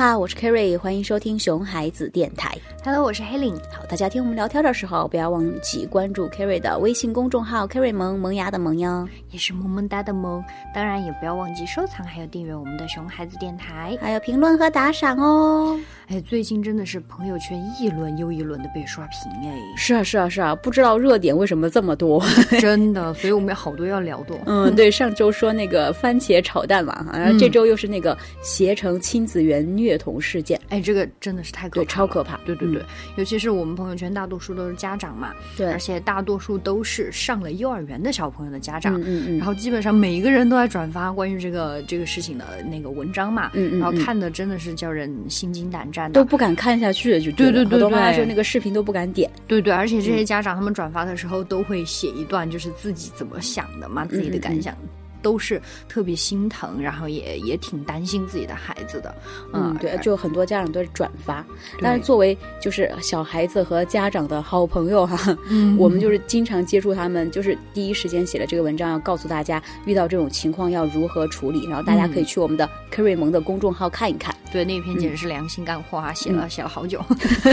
[0.00, 2.56] 哈，我是 Kerry，欢迎收听熊孩子电台。
[2.82, 3.54] Hello，我是黑 n。
[3.70, 10.42] 好，大家听我们聊天的时候，不要忘记关注 Kerry 的微信公众号 “Kerry 萌萌芽”的萌哟，也是萌萌哒的萌。
[10.74, 15.78] 当然，也不要忘记收藏还有订阅我们的熊孩子电台，还有评论和打赏哦。
[16.10, 19.56] 哎，最近真的是朋友圈一轮又一轮的被刷屏哎。
[19.76, 22.20] 是啊，是啊，是啊，不知道热点为什么这么多，
[22.60, 24.34] 真的，所以我们有好多要聊的。
[24.46, 32.36] 嗯，对，上周说那个番茄炒蛋嘛，然后这周又是那个携程亲子园虐童事件，哎，这个真的是太可怕，对，超可怕。
[32.38, 32.82] 对对对，
[33.16, 54.76] 尤其是我们朋友圈大多数都是家长嘛，对，而且大多数都是上了幼儿园的小朋友的家长，嗯嗯嗯，然后基本上每一个人都在转发关于这个这个事情的那个文章嘛，嗯嗯，然后看的真的是叫人心惊胆战的，都不敢看下去，就对对对，好多妈妈说那个视频都不敢点，对对，而且这些家长他们转发的时候都会写一段，就是自己怎么想的嘛，自己的感想。
[55.22, 59.14] 都是特别心疼，然后也也挺担心自己的孩子的，
[59.52, 61.44] 嗯，对，就很多家长都是转发，
[61.80, 77.00] 但是作为就是小孩子和家长的好朋友哈，嗯，我们就是经常接触他们，就是第一时间写了这个文章，要告诉大家遇到这种情况要如何处理，然后大家可以去我们的科瑞蒙的公众号看一看，对，那篇简直是良心干货啊，写了写了好久。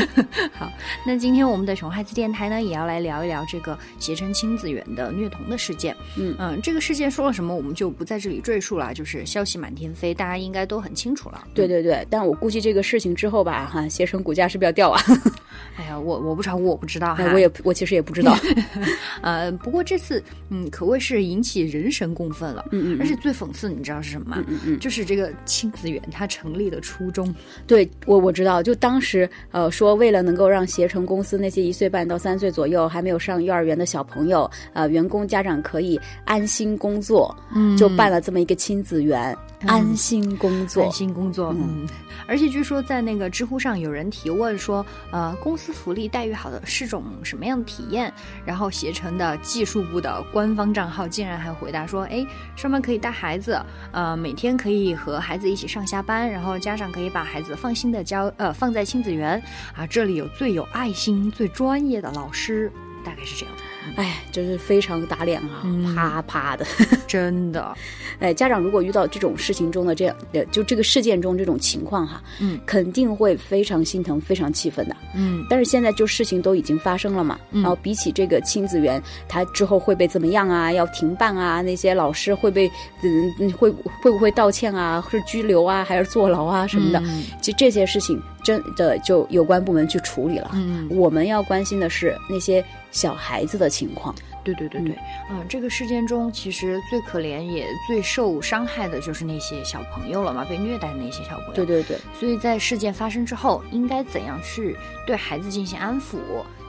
[0.54, 0.72] 好，
[1.06, 6.36] 那今天我们的熊孩子电台呢，也要来聊一聊这个携程亲子园的虐童的事件，嗯。
[6.40, 7.56] 嗯，这个事件说了什么？
[7.58, 11.46] 我们就不在这里赘述了，就是消息满天飞，大家应该都很清楚了。
[11.54, 15.02] 对对对，但我估计这个事情之后吧，哈，携程股价是不是要掉啊？
[15.76, 18.38] 哎呀，我我不知道， 我不知道哈，我也我其实也不知道。
[19.22, 22.64] 呃，不过这次嗯，可谓是引起人神共愤了。
[22.72, 24.44] 嗯嗯，而且最讽刺，你知道是什么吗？
[24.48, 27.34] 嗯嗯，就是这个亲子园它成立的初衷。
[27.66, 39.38] 对我我知道，就当时呃说，为了能够让携程公司那些一岁半到三岁左右还没有上幼儿园的小朋友，呃，员工家长可以安心工作，嗯，就办了这么一个亲子园。
[39.66, 41.52] 安心工作，安心工作。
[41.58, 41.88] 嗯，
[42.28, 48.14] 而且据说在那个知乎上有人提问说，呃，公司福利待遇好的是种什么样的体验？
[48.46, 52.24] 然后携程的技术部的官方账号竟然还回答说，哎，
[52.56, 53.60] 上班可以带孩子，
[53.92, 59.42] 呃，每天可以和孩子一起上下班，然后家长可以把孩子放心的交呃放在亲子园
[59.76, 62.72] 啊，这里有最有爱心、最专业的老师，
[63.04, 63.64] 大概是这样的。
[63.96, 66.66] 哎，就是非常打脸啊，嗯、啪啪的，
[67.08, 67.76] 真的。
[68.20, 75.46] 哎，家长如果遇到这种事情中的这样，呃，就这个事件中这种情况哈，嗯，肯定会非常心疼、非常气愤的，嗯。
[75.50, 80.72] 但是现在就事情都已经发生了嘛，嗯、然后比起这个亲子园，他之后会被怎么样啊？
[80.72, 81.62] 要停办啊？
[81.62, 82.70] 那些老师会被
[83.04, 83.70] 嗯会
[84.02, 85.04] 会不会道歉啊？
[85.10, 85.84] 是拘留啊？
[85.84, 87.00] 还是坐牢啊什么的？
[87.06, 90.52] 嗯、其实这些事情真的就有关部门去处理了。
[90.54, 94.14] 嗯，我们要关心的是那些小孩子的情况。
[94.44, 94.98] 对对对对，
[95.30, 101.54] 嗯，这个事件中其实最可怜也最受伤害的就是那些小朋友了嘛，被虐待的那些小朋友。
[101.54, 106.18] 对对对，所以在事件发生之后，应该怎样去对孩子进行安抚，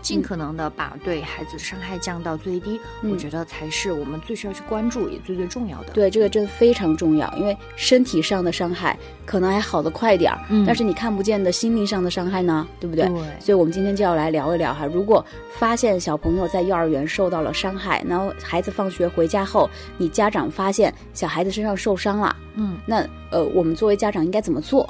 [0.03, 5.93] 尽可能的把对孩子伤害降到最低，嗯、我觉得才是我们最需要去关注也最最重要的。
[5.93, 13.07] 对，这个真的非常重要，因为身体上的伤害可能还好的快点儿，嗯、但是你看不见的心灵上的伤害呢，对不对？
[13.07, 13.23] 对。
[13.41, 15.25] 所以我们今天就要来聊一聊哈，如果
[15.59, 24.89] 发现小朋友在幼儿园受到了伤害，然后孩子放学回家后，你家长发现小孩子身上受伤了，嗯，那呃，我们作为家长应该怎么做？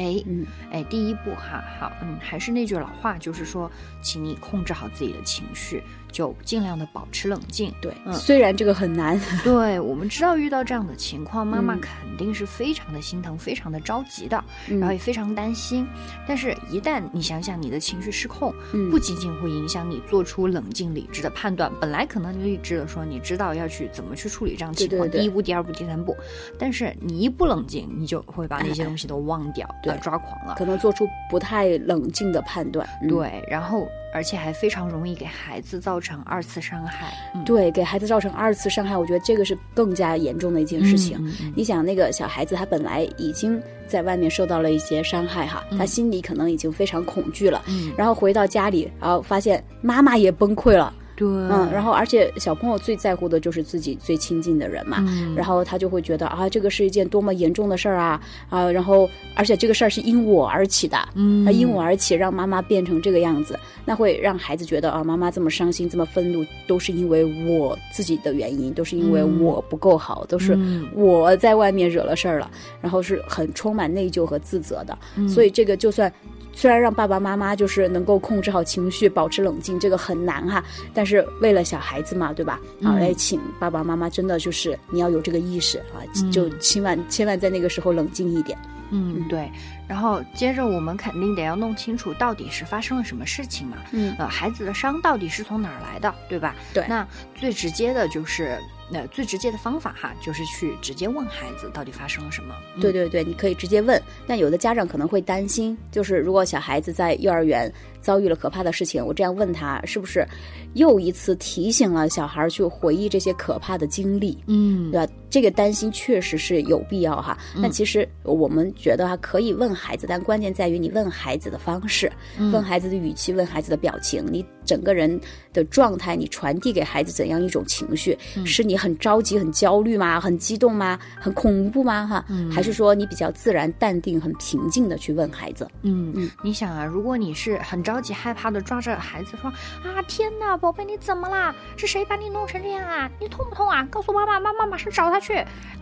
[0.00, 7.72] 哎，嗯，哎，第一步哈，好，嗯，还是那句老话，就是说，请你控制好自己的情绪，就尽量的保持冷静。
[7.80, 15.86] 对，嗯，虽然这个很难， 对我们知道遇到这样的情况，妈妈嗯肯定是非常的心疼，非常的着急的，嗯然后也非常担心。
[16.26, 26.16] 但是，一旦你想想你的情绪失控，嗯不仅仅会影响你做出冷静理智的判断，本来可能你理智的说，你知道要去怎么去处理这样情况，对对对第一步、第二步、第三步，
[26.58, 30.54] 但是你一不冷静，你就会把那些东西都忘掉， 对呃，抓狂了。
[30.56, 32.88] 可能做出不太冷静的判断。
[33.02, 37.12] 嗯、对，然后而且还非常容易给孩子造成二次伤害。
[37.34, 41.18] 嗯、对，给孩子造成二次伤害，我觉得这个是更加严重的一件事情。
[41.54, 50.92] 你想，那个小孩子他本来已经在外面受到了一些伤害哈，他心里可能已经非常恐惧了，嗯、然后回到家里，然后发现妈妈也崩溃了。
[51.20, 58.18] 对，嗯，然后而且小朋友最在乎的就是自己最亲近的人嘛，嗯、然后他就会觉得啊，这个是一件多么严重的事儿啊
[58.48, 70.58] 啊，然后而且这个事儿是因我而起的，嗯，因我而起，让妈妈变成这个样子，那会让孩子觉得啊，妈妈这么伤心，这么愤怒，都是因为我自己的原因，都是因为我不够好，都是
[70.94, 72.50] 我在外面惹了事儿了，
[72.80, 75.28] 然后是很充满内疚和自责的，嗯。
[75.28, 76.10] 所以这个就算。
[76.52, 80.62] 虽然让爸爸妈妈就是能够控制好情绪，保持冷静，这个很难哈。
[80.92, 82.60] 但是为了小孩子嘛，对吧？
[82.82, 88.58] 啊，来请爸爸妈妈真的就是你要有这个意识啊，就千万千万在那个时候冷静一点。
[88.90, 89.50] 嗯，对。
[89.88, 93.76] 然后接着我们肯定得要弄清楚到底是发生了什么事情嘛。
[93.92, 96.54] 嗯，呃，孩子的伤到底是从哪儿来的，对吧？
[96.74, 96.84] 对。
[96.88, 98.58] 那最直接的就是。
[98.92, 102.54] 那最直接的方法哈，就是去直接问孩子到底发生了什么。
[102.80, 104.00] 对对对，你可以直接问。
[104.26, 110.26] 但有的家长可能会担心，就是如果小孩子在幼儿园遭遇了可怕的事情，我这样问他，是不是
[110.74, 114.36] 又一次提醒了小孩去回忆这些可怕的经历？
[114.46, 115.12] 嗯，对吧？
[115.30, 117.38] 这个担心确实是有必要哈。
[117.54, 122.10] 那其实我们觉得哈，可以问孩子，但关键在于你问孩子的方式，
[122.52, 125.20] 问孩子的语气，问孩子的表情，你整个人
[125.52, 130.20] 的状态，你传递给孩子怎样一种情绪，是你很着急、很焦虑吗？
[130.20, 130.98] 很激动吗？
[131.20, 132.06] 很恐怖吗？
[132.06, 135.66] 哈，还是说你比较自然、淡定、很平静的去问孩子？
[135.82, 141.52] 嗯嗯，你想啊，如果你是很着急、害怕的抓着孩子说啊，天哪，宝贝，你怎么啦？
[141.76, 143.10] 是谁把你弄成这样啊？
[143.18, 143.82] 你痛不痛啊？
[143.90, 145.18] 告诉妈妈，妈妈马上找他。
[145.20, 145.34] 去，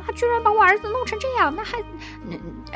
[0.04, 1.78] 他居然把我儿子弄成这样，那还，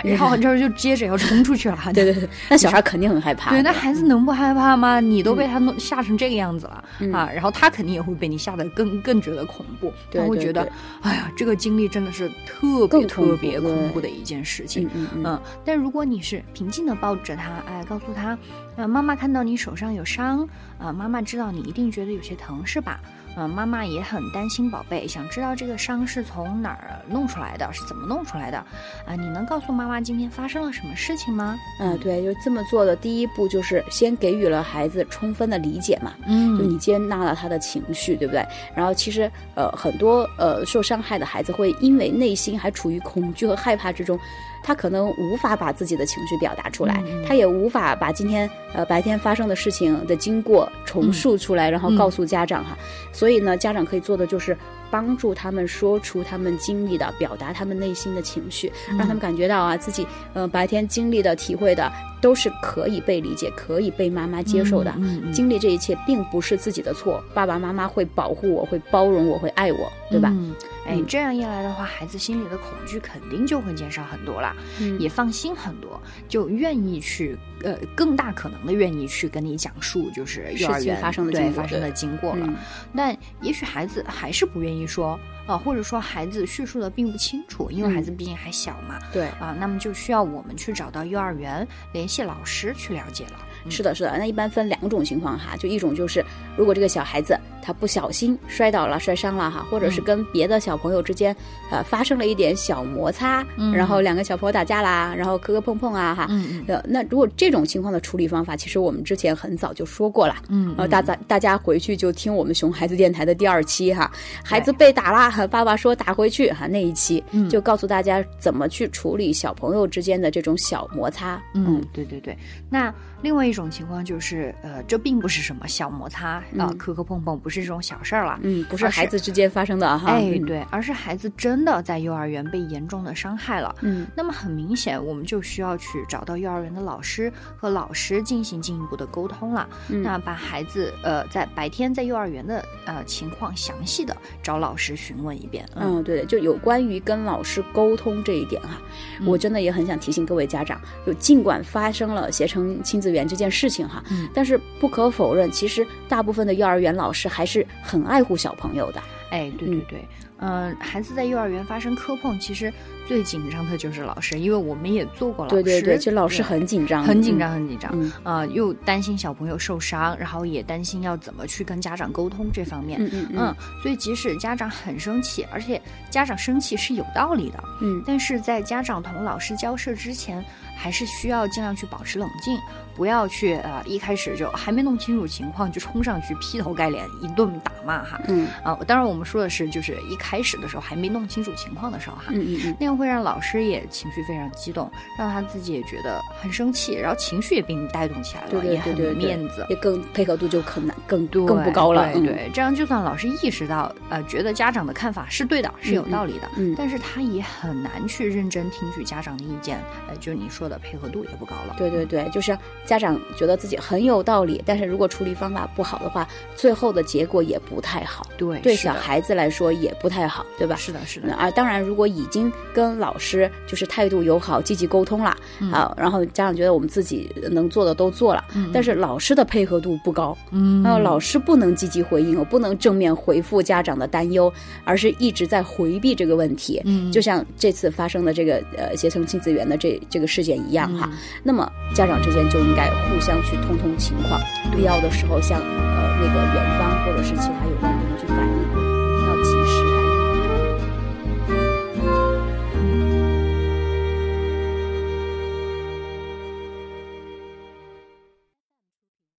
[0.09, 1.77] 然后这就接着要冲出去了。
[1.93, 3.51] 对对对，那小孩肯定很害怕。
[3.51, 5.01] 对，那孩子能不害怕吗？
[5.01, 9.93] 你都被他弄吓成这个样子了啊，然后他肯定也会被你吓得更更觉得恐怖。
[10.11, 10.71] 他会觉得，
[11.03, 14.89] 哎呀，这个经历真的是特别特别恐怖的一件事情。
[14.95, 15.43] 嗯嗯。
[15.65, 18.39] 但如果你是平静的抱着他，哎，告诉他，
[18.77, 23.01] 啊，妈妈看到你手上有伤，啊，妈妈知道你一定觉得有些疼，是吧？
[23.37, 28.59] 嗯，妈妈也很担心宝贝，想知道这个伤是从哪儿弄出来的，是怎么弄出来的？
[29.07, 31.59] 啊，你能告诉妈妈今天发生了什么事情吗？
[31.81, 38.45] 嗯，对，就这么做的第一步就是先给予了孩子充分的理解嘛，嗯，就你接纳了他的情绪，对不对？
[38.75, 44.19] 然后其实呃，很多呃受伤害的孩子会因为内心还处于恐惧和害怕之中。
[44.65, 52.79] 他可能无法把自己的情绪表达出来，他也无法把今天呃白天发生的事情的经过重述出来，然后告诉家长哈。
[53.23, 54.59] 所以呢，家长可以做的就是
[54.91, 60.05] 帮助他们说出他们经历的，表达他们内心的情绪，让他们感觉到啊自己
[60.35, 61.89] 呃白天经历的、体会的
[62.23, 64.95] 都是可以被理解、可以被妈妈接受的。
[65.33, 70.31] 经历这一切并不是自己的错，爸爸妈妈会保护我，会包容我，会爱我，对吧？
[70.33, 70.55] 嗯
[70.85, 74.53] 哎，这样一来的话，孩子心里的恐惧肯定就会减少很多了，
[74.99, 82.49] 也放心很多，就愿意去，呃，更大可能的愿意去跟你讲述，就是幼儿园发生的对发生的经过了。
[82.97, 85.17] 但也许孩子还是不愿意说，
[85.47, 88.99] 啊，或者说孩子叙述的并不清楚，因为孩子毕竟还小嘛。
[89.13, 93.39] 对啊，那么就需要我们去找到幼儿园联系老师去了解了。
[93.69, 96.25] 是的，是的，那一般分两种情况哈，就一种就是
[96.57, 101.35] 如果这个小孩子他不小心摔倒了、摔伤了哈，或者是跟别的小朋友之间
[101.71, 106.29] 呃发生了一点小摩擦，然后两个小朋友打架啦，然后磕磕碰碰啊哈，
[106.67, 114.11] 呃，那如果这种情况的处理方法，其实我们之前很早就说过了，嗯，呃，大家大家回去就听我们熊孩子电台的第二期哈，
[114.45, 122.37] 孩子被打啦，和爸爸说打回去哈那一期，就告诉大家怎么去处理小朋友之间的这种小摩擦，嗯，对对对，
[122.69, 122.93] 那。
[123.23, 148.81] 另外一种情况就是，呃，这并不是什么小摩擦啊，磕磕碰碰，不是这种小事儿了，嗯，不是孩子之间发生的哈，哎，对，而是孩子真的在幼儿园被严重的伤害了，嗯，那么很明显，我们就需要去找到幼儿园的老师和老师进行进一步的沟通了，那把孩子呃在白天在幼儿园的呃情况详细的找老师询问一遍，嗯，对，就有关于跟老师沟通这一点哈，
[149.25, 153.13] 我真的也很想提醒各位家长，就尽管发生了携程亲子。
[153.13, 159.03] 园这件事情哈，但是不可否认，其实大部分的幼儿园老师还是很爱护小朋友的。
[159.31, 160.05] 哎，对对对，
[160.41, 162.71] 嗯，孩子在幼儿园发生磕碰，其实
[163.09, 173.29] 最紧张的就是老师，因为我们也做过老师，对对对，其实老师很紧张，很紧张，很紧张，啊，又担心小朋友受伤，然后也担心要怎么去跟家长沟通这方面，嗯嗯。
[173.39, 175.81] 嗯，所以即使家长很生气，而且
[176.11, 180.45] 家长生气是有道理的，嗯，但是在家长同老师交涉之前，
[180.83, 182.59] 还是需要尽量去保持冷静。
[182.95, 188.21] 不要去呃，一开始就还没弄清楚情况就冲上去劈头盖脸一顿打骂哈。
[188.29, 192.25] 嗯啊，当然我们说的是就是一开始的时候还没弄清楚情况的时候哈。
[192.29, 192.77] 嗯嗯嗯。
[192.79, 202.13] 那样会让老师也情绪非常激动，让他自己也觉得很生气，然后情绪也被你带动起来了，也很没面子，也更配合度就可难更多更不高了。
[202.13, 209.81] 对对，这样就算老师意识到呃，觉得家长的看法是对的，是有道理的，嗯，但是他也很难去认真听取家长的意见。
[210.09, 210.73] 呃，就你说的。
[210.73, 211.75] 的配合度也不高了。
[211.77, 218.27] 对对对，就是家长觉得自己很有道理，但是如果处理方法不好的话，最后的结果也不太好。
[218.39, 220.75] 对，对小孩子来说也不太好，对吧？
[220.77, 221.35] 是的，是的。
[221.35, 225.37] 啊，当然，如果已经跟老师就是态度友好、积极沟通了
[225.71, 228.43] 啊，然后家长觉得我们自己能做的都做了，
[228.73, 234.53] 但是老师的配合度不高，嗯，老师不能积极回应，我不能正面回复家长的担忧，
[234.85, 236.81] 而是一直在回避这个问题。
[236.85, 241.11] 嗯，就像这次发生的这个呃携程亲子园的这这个事件一样哈。
[241.43, 244.41] 那么家长之间就应该互相去通通情况，
[244.75, 247.92] 必要的时候向呃那个园方或者是其他有。